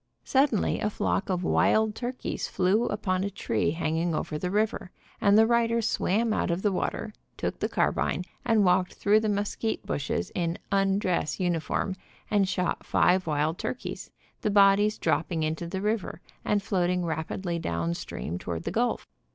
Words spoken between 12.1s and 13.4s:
and shot five